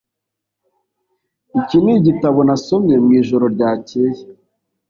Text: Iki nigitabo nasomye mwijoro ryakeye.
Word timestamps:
Iki 1.59 1.77
nigitabo 1.83 2.39
nasomye 2.47 2.95
mwijoro 3.03 3.45
ryakeye. 3.55 4.21